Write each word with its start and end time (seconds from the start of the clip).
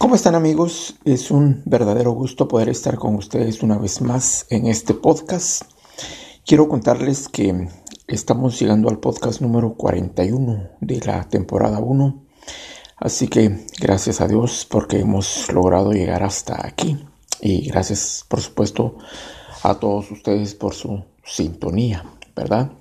¿Cómo 0.00 0.14
están 0.14 0.34
amigos? 0.34 0.94
Es 1.04 1.30
un 1.30 1.60
verdadero 1.66 2.12
gusto 2.12 2.48
poder 2.48 2.70
estar 2.70 2.96
con 2.96 3.16
ustedes 3.16 3.62
una 3.62 3.76
vez 3.76 4.00
más 4.00 4.46
en 4.48 4.66
este 4.66 4.94
podcast. 4.94 5.64
Quiero 6.46 6.70
contarles 6.70 7.28
que 7.28 7.68
estamos 8.06 8.58
llegando 8.58 8.88
al 8.88 8.98
podcast 8.98 9.42
número 9.42 9.74
41 9.74 10.70
de 10.80 11.00
la 11.00 11.28
temporada 11.28 11.80
1. 11.80 12.24
Así 12.96 13.28
que 13.28 13.66
gracias 13.78 14.22
a 14.22 14.26
Dios 14.26 14.66
porque 14.70 15.00
hemos 15.00 15.52
logrado 15.52 15.92
llegar 15.92 16.22
hasta 16.22 16.66
aquí. 16.66 17.06
Y 17.42 17.68
gracias 17.68 18.24
por 18.26 18.40
supuesto 18.40 18.96
a 19.62 19.74
todos 19.74 20.10
ustedes 20.10 20.54
por 20.54 20.72
su 20.72 21.04
sintonía, 21.26 22.06
¿verdad? 22.34 22.72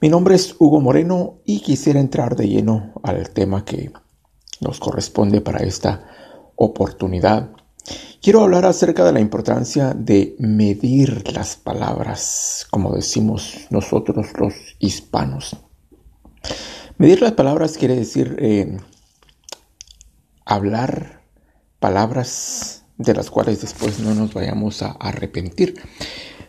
Mi 0.00 0.08
nombre 0.08 0.34
es 0.34 0.56
Hugo 0.58 0.80
Moreno 0.80 1.36
y 1.44 1.60
quisiera 1.60 2.00
entrar 2.00 2.34
de 2.34 2.48
lleno 2.48 2.92
al 3.04 3.30
tema 3.30 3.64
que 3.64 3.92
nos 4.60 4.80
corresponde 4.80 5.40
para 5.40 5.60
esta 5.60 6.25
oportunidad. 6.56 7.50
Quiero 8.20 8.42
hablar 8.42 8.64
acerca 8.64 9.04
de 9.04 9.12
la 9.12 9.20
importancia 9.20 9.94
de 9.94 10.34
medir 10.38 11.32
las 11.32 11.56
palabras, 11.56 12.66
como 12.70 12.92
decimos 12.92 13.66
nosotros 13.70 14.26
los 14.38 14.54
hispanos. 14.80 15.56
Medir 16.98 17.22
las 17.22 17.32
palabras 17.32 17.78
quiere 17.78 17.94
decir 17.94 18.36
eh, 18.40 18.78
hablar 20.44 21.22
palabras 21.78 22.84
de 22.96 23.14
las 23.14 23.30
cuales 23.30 23.60
después 23.60 24.00
no 24.00 24.14
nos 24.14 24.32
vayamos 24.32 24.82
a 24.82 24.92
arrepentir. 24.92 25.80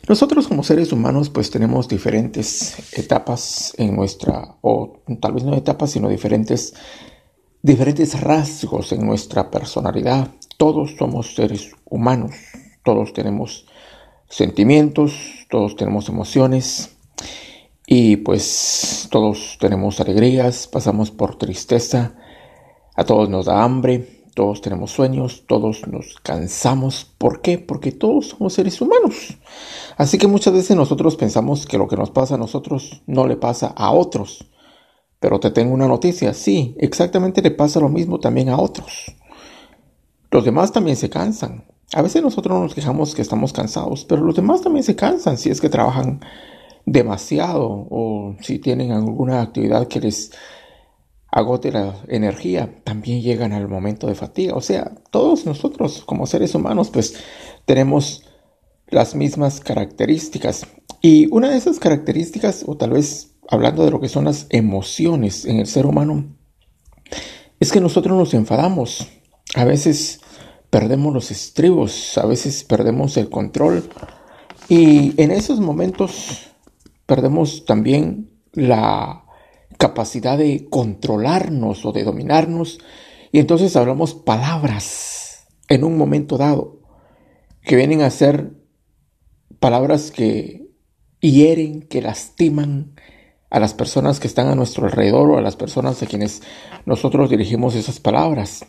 Nosotros 0.07 0.47
como 0.47 0.63
seres 0.63 0.93
humanos 0.93 1.29
pues 1.29 1.51
tenemos 1.51 1.89
diferentes 1.89 2.97
etapas 2.97 3.73
en 3.77 3.95
nuestra, 3.95 4.55
o 4.61 5.01
tal 5.21 5.33
vez 5.33 5.43
no 5.43 5.53
etapas, 5.55 5.91
sino 5.91 6.07
diferentes 6.07 6.73
diferentes 7.67 8.19
rasgos 8.21 8.93
en 8.93 9.05
nuestra 9.05 9.51
personalidad. 9.51 10.29
Todos 10.55 10.95
somos 10.97 11.35
seres 11.35 11.73
humanos, 11.83 12.31
todos 12.81 13.11
tenemos 13.11 13.65
sentimientos, 14.29 15.45
todos 15.49 15.75
tenemos 15.75 16.07
emociones 16.07 16.95
y 17.85 18.15
pues 18.15 19.09
todos 19.11 19.57
tenemos 19.59 19.99
alegrías, 19.99 20.67
pasamos 20.67 21.11
por 21.11 21.37
tristeza, 21.37 22.15
a 22.95 23.03
todos 23.03 23.27
nos 23.27 23.47
da 23.47 23.61
hambre, 23.61 24.23
todos 24.33 24.61
tenemos 24.61 24.91
sueños, 24.91 25.43
todos 25.45 25.85
nos 25.87 26.15
cansamos. 26.23 27.11
¿Por 27.17 27.41
qué? 27.41 27.57
Porque 27.57 27.91
todos 27.91 28.29
somos 28.29 28.53
seres 28.53 28.79
humanos. 28.79 29.37
Así 29.97 30.17
que 30.17 30.27
muchas 30.27 30.53
veces 30.53 30.77
nosotros 30.77 31.17
pensamos 31.17 31.65
que 31.65 31.77
lo 31.77 31.89
que 31.89 31.97
nos 31.97 32.11
pasa 32.11 32.35
a 32.35 32.37
nosotros 32.37 33.01
no 33.07 33.27
le 33.27 33.35
pasa 33.35 33.73
a 33.75 33.91
otros. 33.91 34.45
Pero 35.19 35.39
te 35.39 35.51
tengo 35.51 35.73
una 35.73 35.87
noticia, 35.87 36.33
sí, 36.33 36.75
exactamente 36.77 37.41
le 37.41 37.51
pasa 37.51 37.79
lo 37.79 37.89
mismo 37.89 38.19
también 38.19 38.49
a 38.49 38.59
otros. 38.59 39.15
Los 40.29 40.45
demás 40.45 40.71
también 40.71 40.97
se 40.97 41.09
cansan. 41.09 41.65
A 41.93 42.01
veces 42.01 42.21
nosotros 42.21 42.59
nos 42.59 42.75
quejamos 42.75 43.15
que 43.15 43.21
estamos 43.21 43.53
cansados, 43.53 44.05
pero 44.05 44.23
los 44.23 44.35
demás 44.35 44.61
también 44.61 44.83
se 44.83 44.95
cansan 44.95 45.37
si 45.37 45.49
es 45.49 45.61
que 45.61 45.69
trabajan 45.69 46.19
demasiado 46.85 47.87
o 47.89 48.35
si 48.41 48.59
tienen 48.59 48.91
alguna 48.91 49.41
actividad 49.41 49.87
que 49.87 50.01
les 50.01 50.31
agote 51.31 51.71
la 51.71 51.95
energía, 52.07 52.81
también 52.83 53.21
llegan 53.21 53.53
al 53.53 53.67
momento 53.67 54.07
de 54.07 54.15
fatiga. 54.15 54.55
O 54.55 54.61
sea, 54.61 54.95
todos 55.11 55.45
nosotros 55.45 56.03
como 56.05 56.25
seres 56.25 56.55
humanos 56.55 56.89
pues 56.89 57.15
tenemos 57.65 58.23
las 58.87 59.15
mismas 59.15 59.59
características. 59.59 60.65
Y 61.01 61.27
una 61.31 61.49
de 61.49 61.57
esas 61.57 61.79
características, 61.79 62.63
o 62.67 62.75
tal 62.75 62.91
vez 62.91 63.35
hablando 63.49 63.83
de 63.85 63.91
lo 63.91 63.99
que 63.99 64.09
son 64.09 64.25
las 64.25 64.47
emociones 64.49 65.45
en 65.45 65.59
el 65.59 65.67
ser 65.67 65.85
humano, 65.85 66.25
es 67.59 67.71
que 67.71 67.81
nosotros 67.81 68.17
nos 68.17 68.33
enfadamos. 68.33 69.07
A 69.55 69.63
veces 69.63 70.19
perdemos 70.69 71.13
los 71.13 71.31
estribos, 71.31 72.17
a 72.17 72.25
veces 72.25 72.63
perdemos 72.63 73.17
el 73.17 73.29
control 73.29 73.89
y 74.69 75.19
en 75.21 75.31
esos 75.31 75.59
momentos 75.59 76.49
perdemos 77.05 77.65
también 77.65 78.31
la 78.51 79.23
capacidad 79.77 80.37
de 80.37 80.67
controlarnos 80.69 81.85
o 81.85 81.91
de 81.91 82.03
dominarnos 82.03 82.79
y 83.31 83.39
entonces 83.39 83.75
hablamos 83.75 84.13
palabras 84.13 85.47
en 85.69 85.83
un 85.83 85.97
momento 85.97 86.37
dado 86.37 86.81
que 87.61 87.75
vienen 87.75 88.01
a 88.01 88.09
ser 88.09 88.53
palabras 89.59 90.11
que 90.11 90.67
hieren, 91.19 91.81
que 91.81 92.01
lastiman, 92.01 92.95
a 93.49 93.59
las 93.59 93.73
personas 93.73 94.19
que 94.19 94.27
están 94.27 94.47
a 94.47 94.55
nuestro 94.55 94.85
alrededor 94.85 95.31
o 95.31 95.37
a 95.37 95.41
las 95.41 95.55
personas 95.55 96.01
a 96.01 96.07
quienes 96.07 96.41
nosotros 96.85 97.29
dirigimos 97.29 97.75
esas 97.75 97.99
palabras. 97.99 98.65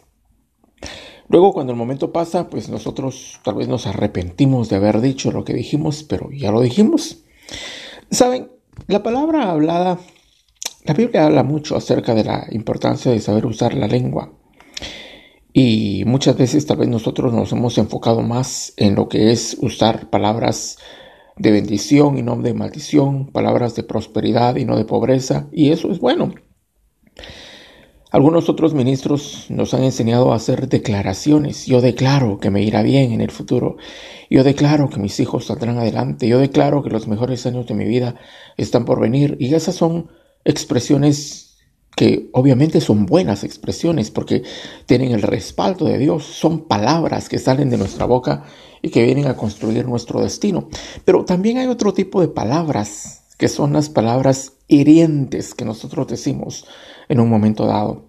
Luego 1.28 1.52
cuando 1.52 1.72
el 1.72 1.78
momento 1.78 2.12
pasa, 2.12 2.48
pues 2.48 2.68
nosotros 2.68 3.40
tal 3.44 3.56
vez 3.56 3.68
nos 3.68 3.86
arrepentimos 3.86 4.68
de 4.68 4.76
haber 4.76 5.00
dicho 5.00 5.30
lo 5.30 5.44
que 5.44 5.52
dijimos, 5.52 6.02
pero 6.02 6.30
ya 6.32 6.50
lo 6.50 6.60
dijimos. 6.60 7.22
Saben, 8.10 8.50
la 8.86 9.02
palabra 9.02 9.50
hablada, 9.50 9.98
la 10.84 10.94
Biblia 10.94 11.26
habla 11.26 11.42
mucho 11.42 11.76
acerca 11.76 12.14
de 12.14 12.24
la 12.24 12.46
importancia 12.50 13.12
de 13.12 13.20
saber 13.20 13.44
usar 13.44 13.74
la 13.74 13.88
lengua. 13.88 14.32
Y 15.52 16.04
muchas 16.06 16.36
veces 16.36 16.64
tal 16.66 16.78
vez 16.78 16.88
nosotros 16.88 17.32
nos 17.34 17.52
hemos 17.52 17.76
enfocado 17.76 18.22
más 18.22 18.72
en 18.76 18.94
lo 18.94 19.08
que 19.08 19.32
es 19.32 19.56
usar 19.60 20.08
palabras 20.08 20.78
de 21.38 21.50
bendición 21.50 22.18
y 22.18 22.22
no 22.22 22.36
de 22.36 22.54
maldición, 22.54 23.26
palabras 23.26 23.74
de 23.74 23.82
prosperidad 23.82 24.56
y 24.56 24.64
no 24.64 24.76
de 24.76 24.84
pobreza, 24.84 25.48
y 25.52 25.70
eso 25.70 25.90
es 25.90 25.98
bueno. 26.00 26.34
Algunos 28.10 28.48
otros 28.48 28.72
ministros 28.72 29.46
nos 29.50 29.74
han 29.74 29.82
enseñado 29.84 30.32
a 30.32 30.36
hacer 30.36 30.68
declaraciones. 30.70 31.66
Yo 31.66 31.82
declaro 31.82 32.38
que 32.40 32.50
me 32.50 32.62
irá 32.62 32.82
bien 32.82 33.12
en 33.12 33.20
el 33.20 33.30
futuro. 33.30 33.76
Yo 34.30 34.44
declaro 34.44 34.88
que 34.88 34.98
mis 34.98 35.20
hijos 35.20 35.46
saldrán 35.46 35.76
adelante. 35.76 36.26
Yo 36.26 36.38
declaro 36.38 36.82
que 36.82 36.88
los 36.88 37.06
mejores 37.06 37.44
años 37.44 37.66
de 37.66 37.74
mi 37.74 37.84
vida 37.84 38.14
están 38.56 38.86
por 38.86 38.98
venir. 38.98 39.36
Y 39.38 39.54
esas 39.54 39.74
son 39.74 40.08
expresiones 40.46 41.47
que 41.96 42.30
obviamente 42.32 42.80
son 42.80 43.06
buenas 43.06 43.44
expresiones 43.44 44.10
porque 44.10 44.42
tienen 44.86 45.12
el 45.12 45.22
respaldo 45.22 45.86
de 45.86 45.98
Dios. 45.98 46.24
Son 46.24 46.68
palabras 46.68 47.28
que 47.28 47.38
salen 47.38 47.70
de 47.70 47.78
nuestra 47.78 48.06
boca 48.06 48.44
y 48.82 48.90
que 48.90 49.04
vienen 49.04 49.26
a 49.26 49.36
construir 49.36 49.86
nuestro 49.86 50.20
destino. 50.20 50.68
Pero 51.04 51.24
también 51.24 51.58
hay 51.58 51.66
otro 51.66 51.92
tipo 51.92 52.20
de 52.20 52.28
palabras, 52.28 53.24
que 53.36 53.48
son 53.48 53.72
las 53.72 53.88
palabras 53.88 54.52
hirientes 54.68 55.54
que 55.54 55.64
nosotros 55.64 56.06
decimos 56.06 56.66
en 57.08 57.20
un 57.20 57.28
momento 57.28 57.66
dado. 57.66 58.08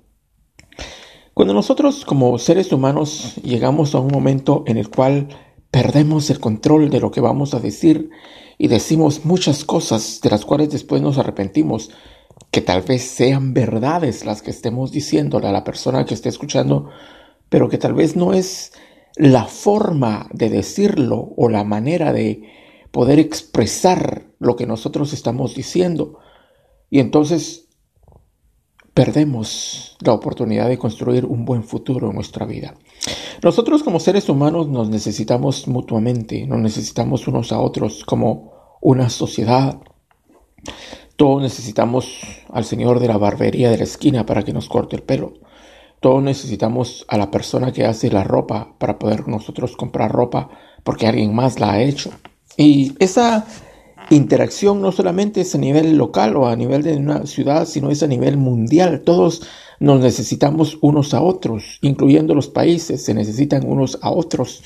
Cuando 1.33 1.53
nosotros 1.53 2.03
como 2.03 2.37
seres 2.37 2.71
humanos 2.73 3.35
llegamos 3.43 3.95
a 3.95 3.99
un 3.99 4.11
momento 4.11 4.63
en 4.67 4.77
el 4.77 4.89
cual 4.89 5.29
perdemos 5.71 6.29
el 6.29 6.39
control 6.39 6.89
de 6.89 6.99
lo 6.99 7.11
que 7.11 7.21
vamos 7.21 7.53
a 7.53 7.59
decir 7.59 8.09
y 8.57 8.67
decimos 8.67 9.23
muchas 9.23 9.63
cosas 9.63 10.19
de 10.21 10.29
las 10.29 10.43
cuales 10.43 10.69
después 10.69 11.01
nos 11.01 11.17
arrepentimos, 11.17 11.91
que 12.51 12.61
tal 12.61 12.81
vez 12.81 13.03
sean 13.03 13.53
verdades 13.53 14.25
las 14.25 14.41
que 14.41 14.51
estemos 14.51 14.91
diciéndole 14.91 15.47
a 15.47 15.51
la 15.51 15.63
persona 15.63 16.05
que 16.05 16.13
esté 16.13 16.29
escuchando, 16.29 16.89
pero 17.49 17.69
que 17.69 17.77
tal 17.77 17.93
vez 17.93 18.15
no 18.15 18.33
es 18.33 18.73
la 19.15 19.45
forma 19.45 20.27
de 20.33 20.49
decirlo 20.49 21.33
o 21.35 21.49
la 21.49 21.63
manera 21.63 22.13
de 22.13 22.43
poder 22.91 23.19
expresar 23.19 24.25
lo 24.39 24.55
que 24.55 24.65
nosotros 24.65 25.13
estamos 25.13 25.55
diciendo. 25.55 26.19
Y 26.89 26.99
entonces 26.99 27.67
perdemos 28.93 29.95
la 30.01 30.13
oportunidad 30.13 30.67
de 30.67 30.77
construir 30.77 31.25
un 31.25 31.45
buen 31.45 31.63
futuro 31.63 32.09
en 32.09 32.15
nuestra 32.15 32.45
vida. 32.45 32.75
Nosotros 33.41 33.83
como 33.83 33.99
seres 33.99 34.27
humanos 34.27 34.67
nos 34.67 34.89
necesitamos 34.89 35.67
mutuamente, 35.67 36.45
nos 36.45 36.59
necesitamos 36.59 37.27
unos 37.27 37.51
a 37.51 37.59
otros 37.59 38.03
como 38.03 38.77
una 38.81 39.09
sociedad. 39.09 39.79
Todos 41.19 41.41
necesitamos 41.41 42.21
al 42.49 42.63
señor 42.63 43.01
de 43.01 43.09
la 43.09 43.17
barbería 43.17 43.69
de 43.69 43.77
la 43.77 43.83
esquina 43.83 44.25
para 44.25 44.43
que 44.43 44.53
nos 44.53 44.69
corte 44.69 44.95
el 44.95 45.03
pelo. 45.03 45.33
Todos 45.99 46.23
necesitamos 46.23 47.05
a 47.09 47.17
la 47.17 47.29
persona 47.29 47.73
que 47.73 47.83
hace 47.83 48.09
la 48.09 48.23
ropa 48.23 48.73
para 48.77 48.97
poder 48.97 49.27
nosotros 49.27 49.75
comprar 49.75 50.13
ropa 50.13 50.49
porque 50.81 51.07
alguien 51.07 51.35
más 51.35 51.59
la 51.59 51.73
ha 51.73 51.81
hecho. 51.81 52.09
Y 52.55 52.93
esa 52.99 53.45
interacción 54.09 54.81
no 54.81 54.93
solamente 54.93 55.41
es 55.41 55.53
a 55.55 55.57
nivel 55.57 55.97
local 55.97 56.37
o 56.37 56.47
a 56.47 56.55
nivel 56.55 56.83
de 56.83 56.95
una 56.95 57.25
ciudad, 57.25 57.65
sino 57.65 57.91
es 57.91 58.01
a 58.01 58.07
nivel 58.07 58.37
mundial. 58.37 59.01
Todos 59.01 59.41
nos 59.81 59.99
necesitamos 59.99 60.77
unos 60.79 61.13
a 61.13 61.21
otros, 61.21 61.79
incluyendo 61.81 62.33
los 62.33 62.47
países, 62.47 63.03
se 63.03 63.13
necesitan 63.13 63.67
unos 63.67 63.99
a 64.01 64.09
otros. 64.09 64.63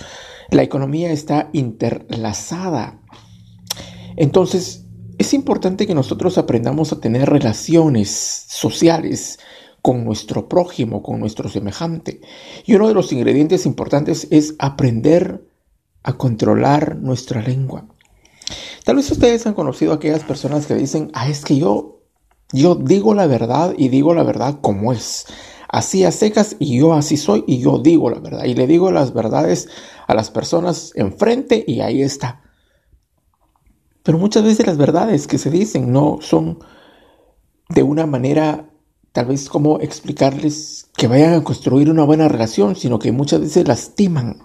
La 0.51 0.61
economía 0.61 1.11
está 1.11 1.49
interlazada. 1.51 2.99
Entonces, 4.15 4.82
es 5.17 5.33
importante 5.33 5.87
que 5.87 5.95
nosotros 5.95 6.37
aprendamos 6.37 6.91
a 6.91 6.99
tener 6.99 7.29
relaciones 7.29 8.45
sociales 8.47 9.39
con 9.81 10.05
nuestro 10.05 10.47
prójimo, 10.47 11.03
con 11.03 11.19
nuestro 11.19 11.49
semejante. 11.49 12.21
Y 12.65 12.73
uno 12.75 12.87
de 12.87 12.93
los 12.93 13.11
ingredientes 13.11 13.65
importantes 13.65 14.27
es 14.31 14.55
aprender 14.59 15.45
a 16.03 16.13
controlar 16.13 16.95
nuestra 16.97 17.41
lengua. 17.41 17.85
Tal 18.85 18.95
vez 18.97 19.11
ustedes 19.11 19.45
han 19.45 19.53
conocido 19.53 19.91
a 19.91 19.95
aquellas 19.95 20.23
personas 20.23 20.65
que 20.65 20.75
dicen, 20.75 21.11
ah, 21.13 21.29
es 21.29 21.43
que 21.43 21.57
yo, 21.57 22.01
yo 22.51 22.75
digo 22.75 23.13
la 23.13 23.27
verdad 23.27 23.73
y 23.77 23.89
digo 23.89 24.13
la 24.13 24.23
verdad 24.23 24.59
como 24.61 24.93
es. 24.93 25.25
así 25.69 26.03
a 26.03 26.11
secas 26.11 26.55
y 26.59 26.77
yo 26.77 26.93
así 26.93 27.17
soy 27.17 27.43
y 27.47 27.59
yo 27.59 27.79
digo 27.79 28.09
la 28.09 28.19
verdad 28.19 28.43
y 28.45 28.53
le 28.53 28.67
digo 28.67 28.91
las 28.91 29.11
verdades 29.13 29.69
a 30.07 30.13
las 30.13 30.29
personas 30.29 30.91
enfrente 30.95 31.63
y 31.65 31.81
ahí 31.81 32.01
está. 32.01 32.42
Pero 34.03 34.17
muchas 34.17 34.43
veces 34.43 34.67
las 34.67 34.77
verdades 34.77 35.27
que 35.27 35.37
se 35.37 35.49
dicen 35.49 35.91
no 35.91 36.19
son 36.21 36.59
de 37.69 37.83
una 37.83 38.05
manera 38.05 38.69
tal 39.13 39.27
vez 39.27 39.47
como 39.47 39.79
explicarles 39.79 40.89
que 40.97 41.07
vayan 41.07 41.33
a 41.35 41.43
construir 41.43 41.89
una 41.89 42.03
buena 42.03 42.27
relación, 42.27 42.75
sino 42.75 42.99
que 42.99 43.11
muchas 43.11 43.41
veces 43.41 43.67
lastiman. 43.67 44.39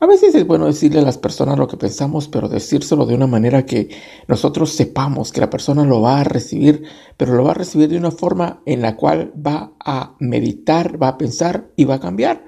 A 0.00 0.06
veces 0.06 0.34
es 0.34 0.46
bueno 0.46 0.66
decirle 0.66 1.00
a 1.00 1.04
las 1.04 1.16
personas 1.16 1.58
lo 1.58 1.66
que 1.66 1.78
pensamos, 1.78 2.28
pero 2.28 2.48
decírselo 2.48 3.06
de 3.06 3.14
una 3.14 3.26
manera 3.26 3.64
que 3.64 3.88
nosotros 4.28 4.72
sepamos 4.72 5.32
que 5.32 5.40
la 5.40 5.48
persona 5.48 5.82
lo 5.84 6.02
va 6.02 6.20
a 6.20 6.24
recibir, 6.24 6.84
pero 7.16 7.32
lo 7.32 7.44
va 7.44 7.52
a 7.52 7.54
recibir 7.54 7.88
de 7.88 7.96
una 7.96 8.10
forma 8.10 8.60
en 8.66 8.82
la 8.82 8.96
cual 8.96 9.32
va 9.34 9.72
a 9.80 10.14
meditar, 10.20 11.02
va 11.02 11.08
a 11.08 11.18
pensar 11.18 11.70
y 11.74 11.84
va 11.84 11.94
a 11.94 12.00
cambiar. 12.00 12.44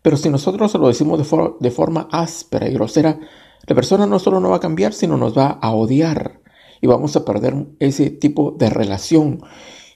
Pero 0.00 0.16
si 0.16 0.30
nosotros 0.30 0.72
lo 0.74 0.88
decimos 0.88 1.18
de, 1.18 1.50
de 1.60 1.70
forma 1.70 2.08
áspera 2.10 2.70
y 2.70 2.72
grosera, 2.72 3.20
la 3.66 3.74
persona 3.74 4.06
no 4.06 4.18
solo 4.18 4.40
no 4.40 4.50
va 4.50 4.56
a 4.56 4.60
cambiar, 4.60 4.92
sino 4.92 5.16
nos 5.16 5.36
va 5.36 5.58
a 5.60 5.72
odiar 5.72 6.40
y 6.80 6.86
vamos 6.86 7.16
a 7.16 7.24
perder 7.24 7.66
ese 7.78 8.10
tipo 8.10 8.50
de 8.52 8.68
relación. 8.68 9.42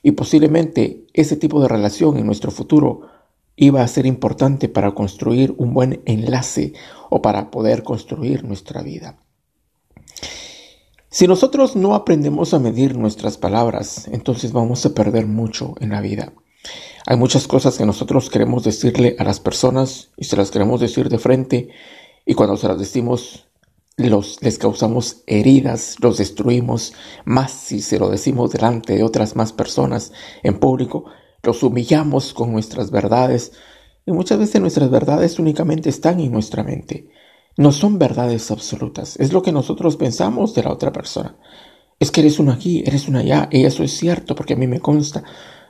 Y 0.01 0.11
posiblemente 0.11 1.05
ese 1.13 1.35
tipo 1.35 1.61
de 1.61 1.67
relación 1.67 2.17
en 2.17 2.25
nuestro 2.25 2.51
futuro 2.51 3.01
iba 3.55 3.83
a 3.83 3.87
ser 3.87 4.05
importante 4.05 4.69
para 4.69 4.91
construir 4.91 5.53
un 5.57 5.73
buen 5.73 6.01
enlace 6.05 6.73
o 7.09 7.21
para 7.21 7.51
poder 7.51 7.83
construir 7.83 8.43
nuestra 8.43 8.81
vida. 8.81 9.19
Si 11.09 11.27
nosotros 11.27 11.75
no 11.75 11.95
aprendemos 11.95 12.53
a 12.53 12.59
medir 12.59 12.97
nuestras 12.97 13.37
palabras, 13.37 14.07
entonces 14.11 14.53
vamos 14.53 14.85
a 14.85 14.93
perder 14.93 15.27
mucho 15.27 15.75
en 15.79 15.89
la 15.89 16.01
vida. 16.01 16.33
Hay 17.05 17.17
muchas 17.17 17.47
cosas 17.47 17.77
que 17.77 17.85
nosotros 17.85 18.29
queremos 18.29 18.63
decirle 18.63 19.15
a 19.19 19.23
las 19.23 19.39
personas 19.39 20.11
y 20.17 20.25
se 20.25 20.37
las 20.37 20.51
queremos 20.51 20.79
decir 20.79 21.09
de 21.09 21.17
frente 21.17 21.69
y 22.25 22.35
cuando 22.35 22.57
se 22.57 22.67
las 22.67 22.77
decimos 22.77 23.48
los, 24.07 24.41
les 24.41 24.57
causamos 24.57 25.23
heridas, 25.27 25.97
los 25.99 26.17
destruimos, 26.17 26.93
más 27.25 27.51
si 27.51 27.81
se 27.81 27.99
lo 27.99 28.09
decimos 28.09 28.51
delante 28.51 28.95
de 28.95 29.03
otras 29.03 29.35
más 29.35 29.51
personas 29.51 30.13
en 30.43 30.59
público, 30.59 31.05
los 31.43 31.63
humillamos 31.63 32.33
con 32.33 32.51
nuestras 32.51 32.91
verdades, 32.91 33.51
y 34.05 34.11
muchas 34.11 34.39
veces 34.39 34.61
nuestras 34.61 34.89
verdades 34.89 35.39
únicamente 35.39 35.89
están 35.89 36.19
en 36.19 36.31
nuestra 36.31 36.63
mente. 36.63 37.09
No 37.57 37.71
son 37.71 37.99
verdades 37.99 38.51
absolutas, 38.51 39.17
es 39.19 39.33
lo 39.33 39.41
que 39.41 39.51
nosotros 39.51 39.97
pensamos 39.97 40.53
de 40.53 40.63
la 40.63 40.71
otra 40.71 40.93
persona. 40.93 41.37
Es 41.99 42.11
que 42.11 42.21
eres 42.21 42.39
una 42.39 42.53
aquí, 42.53 42.83
eres 42.85 43.09
una 43.09 43.19
allá, 43.19 43.49
y 43.51 43.65
eso 43.65 43.83
es 43.83 43.91
cierto 43.91 44.35
porque 44.35 44.53
a 44.53 44.57
mí 44.57 44.67
me 44.67 44.79
consta. 44.79 45.23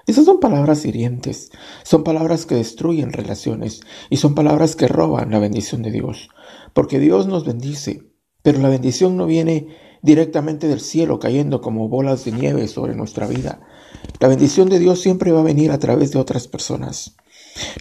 Esas 0.05 0.25
son 0.25 0.39
palabras 0.39 0.85
hirientes, 0.85 1.51
son 1.83 2.03
palabras 2.03 2.45
que 2.45 2.55
destruyen 2.55 3.13
relaciones 3.13 3.81
y 4.09 4.17
son 4.17 4.33
palabras 4.35 4.75
que 4.75 4.87
roban 4.87 5.31
la 5.31 5.39
bendición 5.39 5.83
de 5.83 5.91
Dios, 5.91 6.29
porque 6.73 6.99
Dios 6.99 7.27
nos 7.27 7.45
bendice, 7.45 8.08
pero 8.41 8.59
la 8.59 8.69
bendición 8.69 9.17
no 9.17 9.25
viene 9.25 9.67
directamente 10.01 10.67
del 10.67 10.79
cielo 10.79 11.19
cayendo 11.19 11.61
como 11.61 11.89
bolas 11.89 12.25
de 12.25 12.31
nieve 12.31 12.67
sobre 12.67 12.95
nuestra 12.95 13.27
vida. 13.27 13.61
La 14.19 14.27
bendición 14.27 14.69
de 14.69 14.79
Dios 14.79 15.01
siempre 15.01 15.31
va 15.31 15.41
a 15.41 15.43
venir 15.43 15.71
a 15.71 15.79
través 15.79 16.11
de 16.11 16.19
otras 16.19 16.47
personas. 16.47 17.15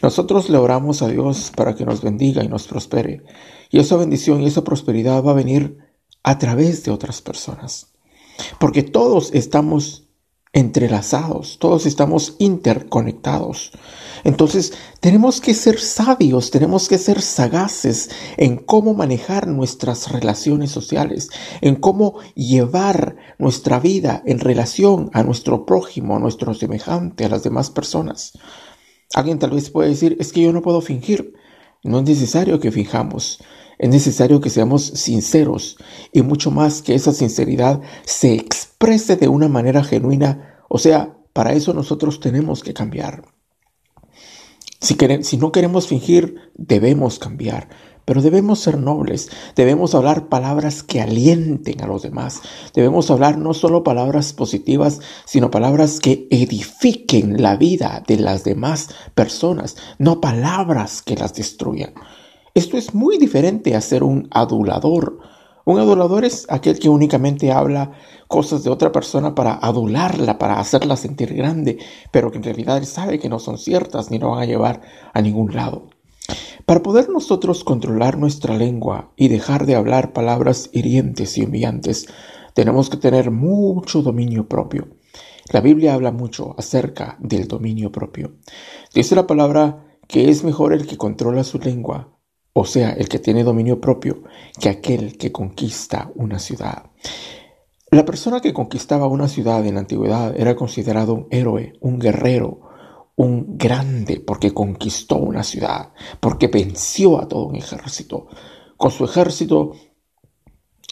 Nosotros 0.03 0.51
le 0.51 0.59
oramos 0.59 1.03
a 1.03 1.09
Dios 1.09 1.53
para 1.55 1.75
que 1.75 1.85
nos 1.85 2.03
bendiga 2.03 2.43
y 2.43 2.49
nos 2.49 2.67
prospere. 2.67 3.23
Y 3.71 3.79
esa 3.79 3.97
bendición 3.97 4.43
y 4.43 4.47
esa 4.47 4.65
prosperidad 4.65 5.23
va 5.23 5.33
a 5.33 5.35
venir 5.35 5.79
a 6.23 6.39
través 6.39 6.83
de 6.85 6.91
otras 6.91 7.23
personas. 7.23 7.93
Porque 8.59 8.83
todos 8.83 9.33
estamos 9.35 10.08
entrelazados, 10.53 11.59
todos 11.59 11.87
estamos 11.87 12.37
interconectados. 12.39 13.73
Entonces 14.25 14.73
tenemos 15.01 15.41
que 15.41 15.55
ser 15.55 15.79
sabios, 15.79 16.51
tenemos 16.51 16.89
que 16.89 16.99
ser 16.99 17.21
sagaces 17.21 18.11
en 18.37 18.57
cómo 18.57 18.95
manejar 18.95 19.47
nuestras 19.47 20.11
relaciones 20.11 20.71
sociales, 20.71 21.31
en 21.61 21.77
cómo 21.77 22.19
llevar 22.35 23.17
nuestra 23.39 23.79
vida 23.79 24.23
en 24.27 24.41
relación 24.41 25.11
a 25.13 25.23
nuestro 25.23 25.67
prójimo, 25.67 26.17
a 26.17 26.21
nuestro 26.21 26.55
semejante, 26.55 27.25
a 27.25 27.29
las 27.29 27.43
demás 27.43 27.71
personas. 27.71 28.33
Alguien 29.15 29.39
tal 29.39 29.51
vez 29.51 29.71
puede 29.71 29.91
decir, 29.91 30.17
es 30.21 30.33
que 30.33 30.43
yo 30.43 30.53
no 30.53 30.63
puedo 30.63 30.81
fingir. 30.81 31.35
No 31.85 31.99
es 31.99 32.05
necesario 32.05 32.59
que 32.59 32.73
fijamos, 32.73 33.39
es 33.79 33.89
necesario 33.89 34.41
que 34.41 34.51
seamos 34.51 34.85
sinceros 34.85 35.77
y 36.13 36.23
mucho 36.23 36.51
más 36.51 36.83
que 36.83 36.95
esa 36.95 37.13
sinceridad 37.13 37.81
se 38.05 38.35
exprese 38.35 39.17
de 39.17 39.29
una 39.29 39.49
manera 39.49 39.85
genuina. 39.85 40.63
O 40.69 40.79
sea, 40.79 41.17
para 41.33 41.53
eso 41.53 41.73
nosotros 41.73 42.19
tenemos 42.19 42.63
que 42.63 42.75
cambiar. 42.75 43.23
Si, 44.81 44.97
no 45.37 45.53
queremos 45.53 45.87
fingir, 45.87 46.53
debemos 46.55 47.19
cambiar. 47.19 47.69
Pero 48.05 48.23
debemos 48.23 48.61
ser 48.61 48.79
nobles, 48.79 49.29
debemos 49.55 49.95
hablar 49.95 50.31
palabras 50.31 50.83
que 50.83 51.03
alienten 51.03 51.83
a 51.83 51.87
los 51.87 52.01
demás, 52.01 52.41
debemos 52.73 53.11
hablar 53.11 53.37
no 53.37 53.53
solo 53.53 53.83
palabras 53.83 54.33
positivas, 54.33 55.01
sino 55.27 55.51
palabras 55.51 56.01
que 56.01 56.27
edifiquen 56.31 57.43
la 57.43 57.57
vida 57.57 58.03
de 58.09 58.17
las 58.17 58.45
demás 58.45 58.89
personas, 59.15 59.77
no 59.99 60.23
palabras 60.23 61.03
que 61.03 61.17
las 61.17 61.35
destruyan. 61.35 61.93
Esto 62.55 62.77
es 62.77 62.95
muy 62.95 63.19
diferente 63.19 63.75
a 63.75 63.81
ser 63.81 64.03
un 64.03 64.29
adulador. 64.31 65.19
Un 65.65 65.79
adulador 65.79 66.25
es 66.25 66.47
aquel 66.49 66.79
que 66.79 66.89
únicamente 66.89 67.53
habla 67.53 67.93
cosas 68.27 68.65
de 68.65 68.71
otra 68.71 68.91
persona 68.91 69.35
para 69.35 69.55
adularla, 69.55 70.39
para 70.39 70.59
hacerla 70.59 70.97
sentir 70.97 71.35
grande, 71.35 71.79
pero 72.11 72.31
que 72.31 72.39
en 72.39 72.45
realidad 72.45 72.79
él 72.79 72.87
sabe 72.87 73.19
que 73.19 73.29
no 73.29 73.39
son 73.39 73.59
ciertas 73.59 74.11
ni 74.11 74.19
lo 74.19 74.31
van 74.31 74.41
a 74.41 74.47
llevar 74.47 74.81
a 75.13 75.21
ningún 75.21 75.55
lado. 75.55 75.89
Para 76.65 76.83
poder 76.83 77.09
nosotros 77.09 77.65
controlar 77.65 78.19
nuestra 78.19 78.57
lengua 78.57 79.13
y 79.17 79.29
dejar 79.29 79.67
de 79.67 79.75
hablar 79.75 80.13
palabras 80.13 80.69
hirientes 80.73 81.39
y 81.39 81.43
humillantes, 81.43 82.07
tenemos 82.55 82.91
que 82.91 82.97
tener 82.97 83.31
mucho 83.31 84.03
dominio 84.03 84.49
propio. 84.49 84.89
La 85.51 85.61
Biblia 85.61 85.95
habla 85.95 86.13
mucho 86.13 86.55
acerca 86.59 87.17
del 87.21 87.49
dominio 87.49 87.91
propio. 87.91 88.33
Dice 88.95 89.15
la 89.15 89.27
palabra 89.27 89.87
que 90.07 90.29
es 90.29 90.45
mejor 90.45 90.75
el 90.75 90.87
que 90.87 90.99
controla 90.99 91.45
su 91.45 91.59
lengua, 91.59 92.18
o 92.61 92.65
sea, 92.65 92.91
el 92.91 93.09
que 93.09 93.21
tiene 93.21 93.45
dominio 93.45 93.81
propio, 93.81 94.25
que 94.61 94.69
aquel 94.69 95.17
que 95.17 95.31
conquista 95.31 96.11
una 96.17 96.41
ciudad. 96.41 96.91
La 97.93 98.05
persona 98.05 98.41
que 98.41 98.53
conquistaba 98.53 99.07
una 99.07 99.29
ciudad 99.29 99.65
en 99.65 99.75
la 99.75 99.81
antigüedad 99.81 100.35
era 100.37 100.57
considerado 100.57 101.15
un 101.15 101.29
héroe, 101.31 101.75
un 101.81 102.01
guerrero, 102.01 102.61
un 103.15 103.57
grande 103.57 104.19
porque 104.19 104.53
conquistó 104.53 105.19
una 105.19 105.45
ciudad, 105.45 105.93
porque 106.19 106.49
venció 106.49 107.21
a 107.21 107.29
todo 107.29 107.47
un 107.47 107.55
ejército. 107.55 108.27
Con 108.77 108.91
su 108.91 109.05
ejército, 109.05 109.75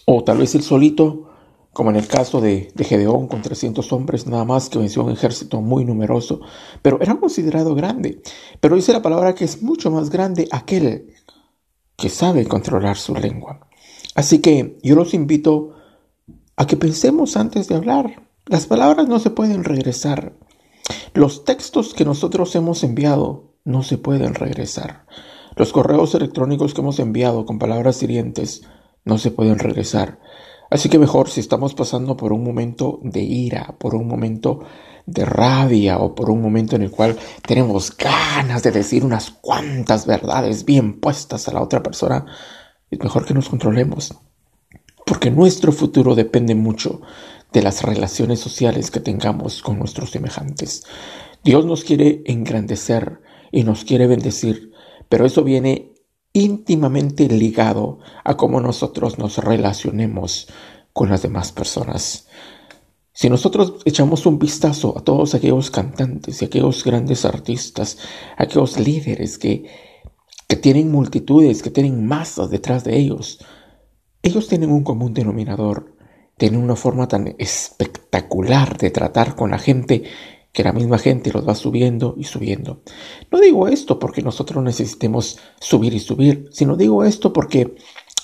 o 0.05 0.23
tal 0.23 0.39
vez 0.39 0.55
él 0.55 0.63
solito, 0.63 1.31
como 1.73 1.91
en 1.91 1.97
el 1.97 2.07
caso 2.07 2.41
de, 2.41 2.73
Gedeón 2.79 3.27
con 3.27 3.43
300 3.43 3.93
hombres 3.93 4.29
nada 4.29 4.45
más 4.45 4.69
que 4.69 4.79
venció 4.79 5.03
un 5.03 5.11
ejército 5.11 5.61
muy 5.61 5.85
numeroso, 5.85 6.41
pero 6.81 7.01
era 7.01 7.17
considerado 7.17 7.75
grande. 7.75 8.23
Pero 8.61 8.77
dice 8.77 8.93
la 8.93 9.03
palabra 9.03 9.35
que 9.35 9.45
es 9.45 9.63
mucho 9.63 9.91
más 9.91 10.11
grande 10.11 10.49
aquel 10.53 11.13
que 11.97 12.09
sabe 12.09 12.47
controlar 12.47 12.97
su 12.97 13.15
lengua. 13.15 13.69
Así 14.15 14.41
que 14.41 14.79
yo 14.83 14.95
los 14.95 15.15
invito 15.15 15.75
a 16.57 16.67
que 16.67 16.77
pensemos 16.77 17.37
antes 17.37 17.69
de 17.69 17.75
hablar. 17.75 18.23
Las 18.47 18.67
palabras 18.67 19.09
no 19.09 19.19
se 19.19 19.31
pueden 19.31 19.65
regresar. 19.65 20.35
Los 21.15 21.45
textos 21.45 21.95
que 21.95 22.05
nosotros 22.05 22.55
hemos 22.55 22.83
enviado 22.85 23.55
no 23.65 23.83
se 23.83 23.99
pueden 23.99 24.35
regresar. 24.35 25.07
Los 25.57 25.73
correos 25.73 26.15
electrónicos 26.15 26.75
que 26.75 26.81
hemos 26.81 26.99
enviado 26.99 27.45
con 27.47 27.59
palabras 27.59 28.03
hirientes 28.03 28.63
no 29.05 29.19
se 29.19 29.31
pueden 29.31 29.59
regresar. 29.59 30.19
Así 30.71 30.89
que 30.89 30.99
mejor 30.99 31.31
si 31.31 31.41
estamos 31.41 31.75
pasando 31.75 32.17
por 32.17 32.33
un 32.33 32.43
momento 32.43 33.01
de 33.03 33.21
ira, 33.21 33.77
por 33.79 33.95
un 33.95 34.09
momento 34.09 34.61
de 35.07 35.25
rabia 35.25 35.99
o 35.99 36.15
por 36.15 36.31
un 36.31 36.43
momento 36.43 36.75
en 36.75 36.83
el 36.83 36.91
cual 36.91 37.17
tenemos 37.47 37.97
ganas 37.97 38.63
de 38.63 38.73
decir 38.73 39.05
unas 39.05 39.31
cuantas 39.31 40.07
verdades 40.07 40.65
bien 40.65 41.01
puestas 41.01 41.49
a 41.49 41.53
la 41.53 41.63
otra 41.63 41.83
persona, 41.83 42.27
es 42.91 42.99
mejor 42.99 43.25
que 43.25 43.35
nos 43.35 43.49
controlemos. 43.49 44.15
Porque 45.05 45.31
nuestro 45.31 45.71
futuro 45.71 46.17
depende 46.17 46.57
mucho 46.57 47.01
de 47.53 47.63
las 47.63 47.83
relaciones 47.83 48.41
sociales 48.41 48.91
que 48.91 48.99
tengamos 48.99 49.63
con 49.63 49.79
nuestros 49.79 50.11
semejantes. 50.11 50.83
Dios 51.45 51.65
nos 51.65 51.85
quiere 51.85 52.23
engrandecer 52.27 53.21
y 53.53 53.63
nos 53.63 53.85
quiere 53.85 54.09
bendecir, 54.09 54.73
pero 55.09 55.25
eso 55.25 55.45
viene 55.45 55.93
íntimamente 56.37 57.29
ligado 57.29 57.99
a 58.25 58.37
cómo 58.37 58.61
nosotros 58.61 59.19
nos 59.19 59.39
relacionemos 59.39 60.49
con 60.93 61.09
las 61.09 61.23
demás 61.23 61.51
personas. 61.53 62.29
Si 63.13 63.31
nosotros 63.31 63.75
echamos 63.87 64.27
un 64.27 64.39
vistazo 64.39 64.97
a 64.99 65.03
todos 65.03 65.35
aquellos 65.35 65.71
cantantes 65.71 66.43
y 66.43 66.45
aquellos 66.45 66.85
grandes 66.85 67.25
artistas, 67.25 67.97
aquellos 68.37 68.79
líderes 68.79 69.39
que, 69.39 69.65
que 70.47 70.57
tienen 70.57 70.93
multitudes, 70.93 71.63
que 71.63 71.71
tienen 71.71 72.07
masas 72.07 72.51
detrás 72.51 72.85
de 72.85 72.99
ellos, 72.99 73.39
ellos 74.23 74.47
tienen 74.49 74.71
un 74.71 74.85
común 74.85 75.15
denominador 75.15 75.97
tiene 76.37 76.59
una 76.59 76.77
forma 76.77 77.09
tan 77.09 77.35
espectacular 77.39 78.77
de 78.77 78.91
tratar 78.91 79.35
con 79.37 79.51
la 79.51 79.59
gente 79.59 80.05
que 80.57 80.65
la 80.65 80.73
misma 80.73 80.97
gente 80.97 81.31
los 81.31 81.47
va 81.47 81.55
subiendo 81.55 82.15
y 82.17 82.25
subiendo. 82.25 82.81
No 83.31 83.39
digo 83.41 83.69
esto 83.69 83.99
porque 83.99 84.23
nosotros 84.23 84.65
necesitemos 84.65 85.39
subir 85.61 85.93
y 85.93 86.01
subir, 86.01 86.49
sino 86.51 86.79
digo 86.79 87.05
esto 87.05 87.35
porque 87.35 87.75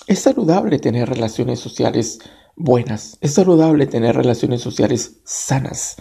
es 0.07 0.21
saludable 0.21 0.79
tener 0.79 1.11
relaciones 1.11 1.61
sociales 1.61 2.21
buenas, 2.57 3.19
es 3.21 3.35
saludable 3.35 3.87
tener 3.87 4.17
relaciones 4.17 4.63
sociales 4.63 5.21
sanas. 5.27 5.97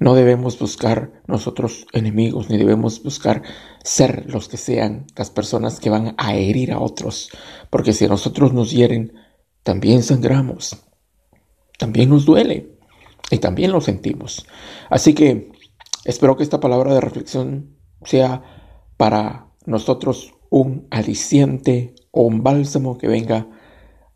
No 0.00 0.16
debemos 0.16 0.58
buscar 0.58 1.22
nosotros 1.28 1.86
enemigos, 1.92 2.50
ni 2.50 2.58
debemos 2.58 3.00
buscar 3.04 3.44
ser 3.84 4.24
los 4.26 4.48
que 4.48 4.56
sean 4.56 5.06
las 5.14 5.30
personas 5.30 5.78
que 5.78 5.88
van 5.88 6.16
a 6.18 6.34
herir 6.34 6.72
a 6.72 6.80
otros, 6.80 7.30
porque 7.70 7.92
si 7.92 8.06
a 8.06 8.08
nosotros 8.08 8.52
nos 8.52 8.72
hieren, 8.72 9.12
también 9.62 10.02
sangramos, 10.02 10.84
también 11.78 12.10
nos 12.10 12.24
duele 12.24 12.72
y 13.30 13.38
también 13.38 13.70
lo 13.70 13.80
sentimos. 13.80 14.44
Así 14.88 15.14
que 15.14 15.59
Espero 16.04 16.36
que 16.36 16.42
esta 16.42 16.60
palabra 16.60 16.94
de 16.94 17.00
reflexión 17.00 17.76
sea 18.04 18.42
para 18.96 19.46
nosotros 19.66 20.34
un 20.50 20.86
aliciente 20.90 21.94
o 22.10 22.22
un 22.22 22.42
bálsamo 22.42 22.98
que 22.98 23.08
venga 23.08 23.48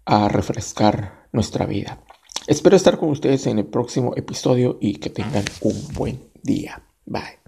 a 0.05 0.29
refrescar 0.29 1.29
nuestra 1.33 1.67
vida. 1.67 2.01
Espero 2.47 2.77
estar 2.77 2.99
con 2.99 3.11
ustedes 3.11 3.47
en 3.47 3.59
el 3.59 3.67
próximo 3.67 4.13
episodio 4.17 4.79
y 4.81 4.97
que 4.97 5.11
tengan 5.11 5.45
un 5.63 5.89
buen 5.95 6.21
día. 6.43 6.83
Bye. 7.07 7.44